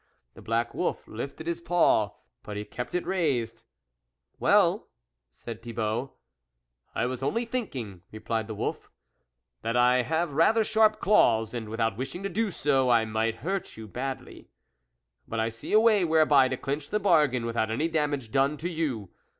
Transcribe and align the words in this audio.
The 0.33 0.41
black 0.41 0.73
wolf 0.73 1.07
lifted 1.07 1.45
his 1.45 1.61
paw, 1.61 2.13
but 2.41 2.57
he 2.57 2.65
kept 2.65 2.95
it 2.95 3.05
raised. 3.05 3.61
Well?" 4.39 4.87
said 5.29 5.61
Thibault." 5.61 6.13
I 6.95 7.05
was 7.05 7.21
only 7.21 7.45
thinking," 7.45 8.01
replied 8.11 8.47
the 8.47 8.55
wolf, 8.55 8.89
"that 9.61 9.77
I 9.77 10.01
have 10.01 10.33
rather 10.33 10.63
sharp 10.63 10.99
claws, 10.99 11.53
and, 11.53 11.69
without 11.69 11.97
wishing 11.97 12.23
to 12.23 12.29
do 12.29 12.49
so, 12.49 12.89
I 12.89 13.05
might 13.05 13.35
hurt 13.45 13.77
you 13.77 13.87
badly; 13.87 14.49
but 15.27 15.39
I 15.39 15.49
see 15.49 15.71
a 15.71 15.79
way 15.79 16.03
whereby 16.03 16.47
to 16.47 16.57
clinch 16.57 16.89
the 16.89 16.99
bargain 16.99 17.45
without 17.45 17.69
any 17.69 17.87
damage 17.87 18.31
done 18.31 18.57
to 18.57 18.69
you. 18.69 19.11